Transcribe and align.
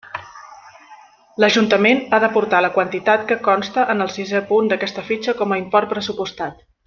L'Ajuntament 1.43 2.01
ha 2.11 2.19
d'aportar 2.23 2.61
la 2.67 2.71
quantitat 2.79 3.27
que 3.33 3.37
consta 3.49 3.85
en 3.95 4.03
el 4.07 4.11
sisè 4.15 4.43
punt 4.53 4.73
d'aquesta 4.73 5.05
fitxa 5.11 5.37
com 5.43 5.55
a 5.57 5.61
import 5.67 5.93
pressupostat. 5.95 6.67